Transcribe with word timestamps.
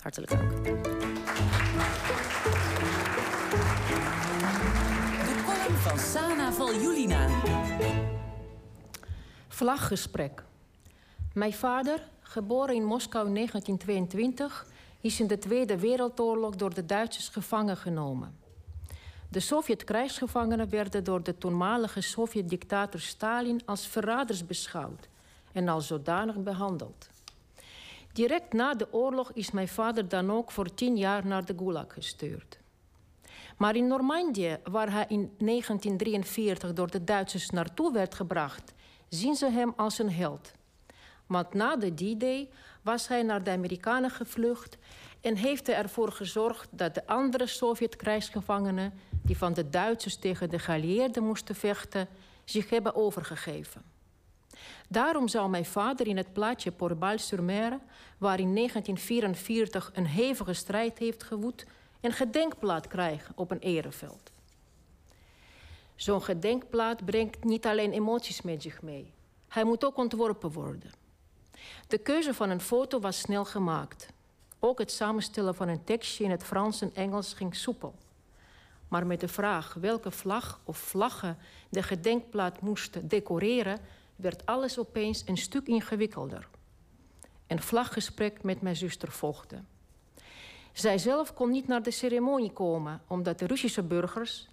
Hartelijk 0.00 0.30
dank. 0.30 0.64
De 5.24 5.42
column 5.44 5.78
van 5.78 5.98
Sana 5.98 6.52
Valjulina. 6.52 7.28
Vlaggesprek. 9.48 10.44
Mijn 11.34 11.52
vader, 11.52 12.08
geboren 12.20 12.74
in 12.74 12.84
Moskou 12.84 13.26
in 13.26 13.34
1922, 13.34 14.66
is 15.00 15.20
in 15.20 15.26
de 15.26 15.38
Tweede 15.38 15.78
Wereldoorlog 15.78 16.56
door 16.56 16.74
de 16.74 16.86
Duitsers 16.86 17.28
gevangen 17.28 17.76
genomen. 17.76 18.36
De 19.28 19.40
Sovjet-krijgsgevangenen 19.40 20.68
werden 20.68 21.04
door 21.04 21.22
de 21.22 21.38
toenmalige 21.38 22.00
Sovjet-dictator 22.00 23.00
Stalin 23.00 23.60
als 23.64 23.86
verraders 23.86 24.46
beschouwd 24.46 25.08
en 25.52 25.68
als 25.68 25.86
zodanig 25.86 26.36
behandeld. 26.36 27.10
Direct 28.12 28.52
na 28.52 28.74
de 28.74 28.92
oorlog 28.92 29.32
is 29.32 29.50
mijn 29.50 29.68
vader 29.68 30.08
dan 30.08 30.30
ook 30.30 30.50
voor 30.50 30.74
tien 30.74 30.96
jaar 30.96 31.26
naar 31.26 31.44
de 31.44 31.54
Gulag 31.56 31.92
gestuurd. 31.92 32.58
Maar 33.56 33.76
in 33.76 33.86
Normandië, 33.86 34.58
waar 34.64 34.92
hij 34.92 35.04
in 35.08 35.34
1943 35.38 36.72
door 36.72 36.90
de 36.90 37.04
Duitsers 37.04 37.50
naartoe 37.50 37.92
werd 37.92 38.14
gebracht, 38.14 38.72
zien 39.08 39.34
ze 39.34 39.50
hem 39.50 39.72
als 39.76 39.98
een 39.98 40.10
held. 40.10 40.52
Want 41.26 41.54
na 41.54 41.76
de 41.76 41.94
D-Day 41.94 42.48
was 42.82 43.08
hij 43.08 43.22
naar 43.22 43.42
de 43.44 43.50
Amerikanen 43.50 44.10
gevlucht 44.10 44.78
en 45.20 45.36
heeft 45.36 45.66
hij 45.66 45.76
ervoor 45.76 46.12
gezorgd 46.12 46.68
dat 46.70 46.94
de 46.94 47.06
andere 47.06 47.46
Sovjet-krijgsgevangenen, 47.46 48.92
die 49.22 49.38
van 49.38 49.52
de 49.54 49.68
Duitsers 49.68 50.16
tegen 50.16 50.50
de 50.50 50.58
geallieerden 50.58 51.24
moesten 51.24 51.54
vechten, 51.54 52.08
zich 52.44 52.70
hebben 52.70 52.94
overgegeven. 52.94 53.82
Daarom 54.88 55.28
zou 55.28 55.50
mijn 55.50 55.64
vader 55.64 56.06
in 56.06 56.16
het 56.16 56.32
plaatje 56.32 56.72
Porbal-sur-Mer, 56.72 57.78
waar 58.18 58.40
in 58.40 58.54
1944 58.54 59.90
een 59.94 60.06
hevige 60.06 60.52
strijd 60.52 60.98
heeft 60.98 61.22
gewoed, 61.22 61.66
een 62.00 62.12
gedenkplaat 62.12 62.86
krijgen 62.86 63.32
op 63.36 63.50
een 63.50 63.58
ereveld. 63.58 64.32
Zo'n 65.94 66.22
gedenkplaat 66.22 67.04
brengt 67.04 67.44
niet 67.44 67.66
alleen 67.66 67.92
emoties 67.92 68.42
met 68.42 68.62
zich 68.62 68.82
mee. 68.82 69.12
Hij 69.48 69.64
moet 69.64 69.84
ook 69.84 69.96
ontworpen 69.96 70.52
worden. 70.52 70.90
De 71.88 71.98
keuze 71.98 72.34
van 72.34 72.50
een 72.50 72.60
foto 72.60 73.00
was 73.00 73.18
snel 73.18 73.44
gemaakt. 73.44 74.08
Ook 74.58 74.78
het 74.78 74.90
samenstellen 74.90 75.54
van 75.54 75.68
een 75.68 75.84
tekstje 75.84 76.24
in 76.24 76.30
het 76.30 76.44
Frans 76.44 76.80
en 76.80 76.94
Engels 76.94 77.32
ging 77.34 77.54
soepel. 77.56 77.94
Maar 78.88 79.06
met 79.06 79.20
de 79.20 79.28
vraag 79.28 79.74
welke 79.74 80.10
vlag 80.10 80.60
of 80.64 80.76
vlaggen 80.76 81.38
de 81.68 81.82
gedenkplaat 81.82 82.60
moesten 82.60 83.08
decoreren, 83.08 83.80
werd 84.22 84.46
alles 84.46 84.78
opeens 84.78 85.22
een 85.26 85.36
stuk 85.36 85.66
ingewikkelder. 85.66 86.48
Een 87.46 87.62
vlaggesprek 87.62 88.42
met 88.42 88.62
mijn 88.62 88.76
zuster 88.76 89.12
volgde. 89.12 89.62
Zij 90.72 90.98
zelf 90.98 91.34
kon 91.34 91.50
niet 91.50 91.66
naar 91.66 91.82
de 91.82 91.90
ceremonie 91.90 92.52
komen, 92.52 93.02
omdat 93.06 93.38
de 93.38 93.46
Russische 93.46 93.82
burgers, 93.82 94.48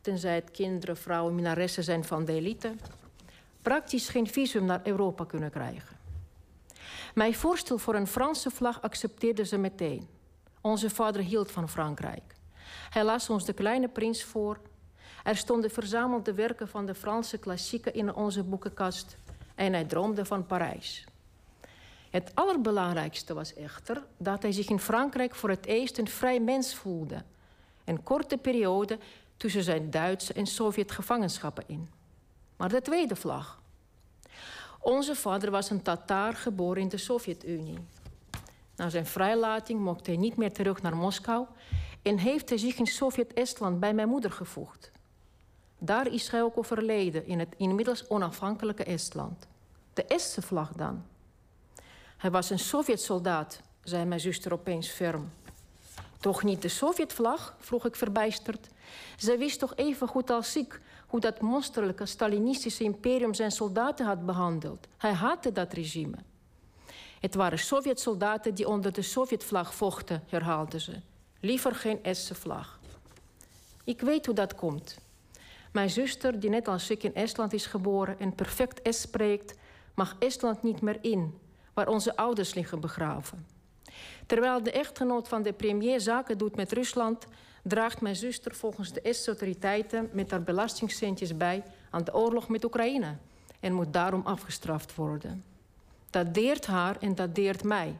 tenzij 0.00 0.34
het 0.34 0.50
kinderen, 0.50 0.96
vrouwen, 0.96 1.34
minaressen 1.34 1.84
zijn 1.84 2.04
van 2.04 2.24
de 2.24 2.32
elite, 2.32 2.74
praktisch 3.62 4.08
geen 4.08 4.26
visum 4.26 4.64
naar 4.64 4.80
Europa 4.84 5.24
kunnen 5.24 5.50
krijgen. 5.50 5.96
Mijn 7.14 7.34
voorstel 7.34 7.78
voor 7.78 7.94
een 7.94 8.06
Franse 8.06 8.50
vlag 8.50 8.82
accepteerde 8.82 9.44
ze 9.44 9.58
meteen. 9.58 10.08
Onze 10.60 10.90
vader 10.90 11.22
hield 11.22 11.50
van 11.50 11.68
Frankrijk. 11.68 12.34
Hij 12.90 13.04
las 13.04 13.30
ons 13.30 13.44
de 13.44 13.52
kleine 13.52 13.88
prins 13.88 14.24
voor. 14.24 14.60
Er 15.24 15.36
stonden 15.36 15.70
verzamelde 15.70 16.34
werken 16.34 16.68
van 16.68 16.86
de 16.86 16.94
Franse 16.94 17.38
klassieken 17.38 17.94
in 17.94 18.14
onze 18.14 18.42
boekenkast. 18.42 19.16
En 19.54 19.72
hij 19.72 19.84
droomde 19.84 20.24
van 20.24 20.46
Parijs. 20.46 21.04
Het 22.10 22.30
allerbelangrijkste 22.34 23.34
was 23.34 23.54
echter 23.54 24.02
dat 24.16 24.42
hij 24.42 24.52
zich 24.52 24.68
in 24.68 24.78
Frankrijk 24.80 25.34
voor 25.34 25.50
het 25.50 25.66
eerst 25.66 25.98
een 25.98 26.08
vrij 26.08 26.40
mens 26.40 26.74
voelde. 26.74 27.22
Een 27.84 28.02
korte 28.02 28.36
periode 28.36 28.98
tussen 29.36 29.62
zijn 29.62 29.90
Duitse 29.90 30.32
en 30.32 30.46
Sovjet 30.46 30.92
gevangenschappen 30.92 31.64
in. 31.66 31.88
Maar 32.56 32.68
de 32.68 32.82
tweede 32.82 33.16
vlag. 33.16 33.60
Onze 34.80 35.14
vader 35.14 35.50
was 35.50 35.70
een 35.70 35.82
Tataar 35.82 36.34
geboren 36.34 36.82
in 36.82 36.88
de 36.88 36.96
Sovjet-Unie. 36.96 37.78
Na 38.76 38.88
zijn 38.88 39.06
vrijlating 39.06 39.80
mocht 39.80 40.06
hij 40.06 40.16
niet 40.16 40.36
meer 40.36 40.52
terug 40.52 40.82
naar 40.82 40.96
Moskou 40.96 41.46
en 42.02 42.18
heeft 42.18 42.48
hij 42.48 42.58
zich 42.58 42.78
in 42.78 42.86
Sovjet-Estland 42.86 43.80
bij 43.80 43.94
mijn 43.94 44.08
moeder 44.08 44.32
gevoegd. 44.32 44.90
Daar 45.78 46.12
is 46.12 46.28
hij 46.28 46.42
ook 46.42 46.58
overleden 46.58 47.26
in 47.26 47.38
het 47.38 47.54
inmiddels 47.56 48.08
onafhankelijke 48.08 48.84
Estland. 48.84 49.46
De 49.92 50.04
Estse 50.04 50.42
vlag 50.42 50.72
dan. 50.72 51.04
Hij 52.16 52.30
was 52.30 52.50
een 52.50 52.58
Sovjet-soldaat, 52.58 53.60
zei 53.82 54.04
mijn 54.04 54.20
zuster 54.20 54.52
opeens 54.52 54.88
ferm. 54.88 55.30
Toch 56.20 56.42
niet 56.42 56.62
de 56.62 56.68
Sovjetvlag? 56.68 57.56
vroeg 57.58 57.86
ik 57.86 57.96
verbijsterd. 57.96 58.68
Zij 59.16 59.38
wist 59.38 59.58
toch 59.58 59.72
even 59.76 60.08
goed 60.08 60.30
als 60.30 60.56
ik 60.56 60.80
hoe 61.06 61.20
dat 61.20 61.40
monsterlijke 61.40 62.06
Stalinistische 62.06 62.84
imperium 62.84 63.34
zijn 63.34 63.50
soldaten 63.50 64.06
had 64.06 64.26
behandeld. 64.26 64.86
Hij 64.96 65.12
haatte 65.12 65.52
dat 65.52 65.72
regime. 65.72 66.16
Het 67.20 67.34
waren 67.34 67.58
Sovjet-soldaten 67.58 68.54
die 68.54 68.68
onder 68.68 68.92
de 68.92 69.02
Sovjetvlag 69.02 69.74
vochten, 69.74 70.24
herhaalde 70.28 70.80
ze. 70.80 71.00
Liever 71.40 71.74
geen 71.74 72.02
Estse 72.02 72.34
vlag. 72.34 72.78
Ik 73.84 74.00
weet 74.00 74.26
hoe 74.26 74.34
dat 74.34 74.54
komt. 74.54 74.98
Mijn 75.72 75.90
zuster, 75.90 76.40
die 76.40 76.50
net 76.50 76.68
als 76.68 76.90
ik 76.90 77.02
in 77.02 77.14
Estland 77.14 77.52
is 77.52 77.66
geboren 77.66 78.18
en 78.18 78.34
perfect 78.34 78.82
Est 78.82 79.00
spreekt, 79.00 79.54
mag 79.94 80.16
Estland 80.18 80.62
niet 80.62 80.80
meer 80.80 80.98
in, 81.00 81.38
waar 81.74 81.88
onze 81.88 82.16
ouders 82.16 82.54
liggen 82.54 82.80
begraven. 82.80 83.46
Terwijl 84.26 84.62
de 84.62 84.72
echtgenoot 84.72 85.28
van 85.28 85.42
de 85.42 85.52
premier 85.52 86.00
zaken 86.00 86.38
doet 86.38 86.56
met 86.56 86.72
Rusland, 86.72 87.26
draagt 87.62 88.00
mijn 88.00 88.16
zuster 88.16 88.54
volgens 88.54 88.92
de 88.92 89.00
Estse 89.00 89.30
autoriteiten 89.30 90.10
met 90.12 90.30
haar 90.30 90.42
belastingcentjes 90.42 91.36
bij 91.36 91.62
aan 91.90 92.04
de 92.04 92.14
oorlog 92.14 92.48
met 92.48 92.64
Oekraïne 92.64 93.16
en 93.60 93.72
moet 93.72 93.92
daarom 93.92 94.22
afgestraft 94.24 94.94
worden. 94.94 95.44
Dat 96.10 96.34
deert 96.34 96.66
haar 96.66 96.96
en 97.00 97.14
dat 97.14 97.34
deert 97.34 97.64
mij. 97.64 97.98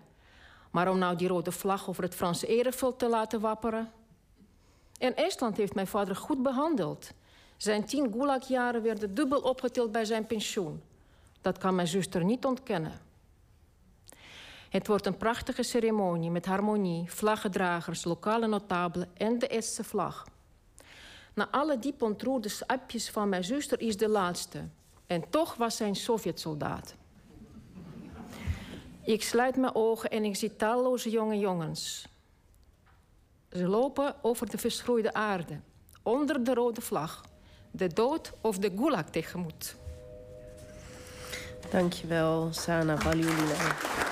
Maar 0.71 0.91
om 0.91 0.99
nou 0.99 1.17
die 1.17 1.29
rode 1.29 1.53
vlag 1.53 1.89
over 1.89 2.03
het 2.03 2.15
Franse 2.15 2.47
ereveld 2.47 2.99
te 2.99 3.09
laten 3.09 3.41
wapperen. 3.41 3.91
En 4.99 5.17
Estland 5.17 5.57
heeft 5.57 5.75
mijn 5.75 5.87
vader 5.87 6.17
goed 6.17 6.43
behandeld. 6.43 7.11
Zijn 7.59 7.85
tien 7.85 8.13
gulagjaren 8.13 8.83
werden 8.83 9.15
dubbel 9.15 9.41
opgeteld 9.41 9.93
bij 9.93 10.05
zijn 10.05 10.27
pensioen. 10.27 10.83
Dat 11.41 11.59
kan 11.59 11.75
mijn 11.75 11.87
zuster 11.87 12.25
niet 12.25 12.45
ontkennen. 12.45 13.01
Het 14.69 14.87
wordt 14.87 15.07
een 15.07 15.17
prachtige 15.17 15.63
ceremonie 15.63 16.31
met 16.31 16.47
harmonie, 16.47 17.11
vlaggedragers, 17.11 18.05
lokale 18.05 18.47
notabelen 18.47 19.11
en 19.17 19.39
de 19.39 19.49
Estse 19.49 19.85
vlag. 19.85 20.27
Na 21.35 21.49
alle 21.51 21.79
diep 21.79 22.03
ontroerde 22.03 22.51
appjes 22.67 23.11
van 23.11 23.29
mijn 23.29 23.45
zuster 23.45 23.81
is 23.81 23.97
de 23.97 24.09
laatste. 24.09 24.69
En 25.07 25.31
toch 25.31 25.55
was 25.55 25.77
zij 25.77 25.89
een 25.89 25.97
Sovjetsoldaat. 25.97 26.95
Ik 29.03 29.23
sluit 29.23 29.57
mijn 29.57 29.75
ogen 29.75 30.11
en 30.11 30.25
ik 30.25 30.37
zie 30.37 30.57
talloze 30.57 31.11
jonge 31.11 31.39
jongens. 31.39 32.09
Ze 33.53 33.69
lopen 33.69 34.15
over 34.23 34.51
de 34.51 34.59
verschroeide 34.59 35.13
aarde, 35.13 35.61
onder 36.03 36.45
de 36.45 36.55
rode 36.55 36.81
vlag, 36.81 37.25
de 37.71 37.87
dood 37.87 38.33
of 38.41 38.59
de 38.59 38.71
gulag 38.77 39.11
tegemoet. 39.11 39.77
Dankjewel, 41.71 42.49
Sana 42.53 42.97
Baliulina. 42.97 44.08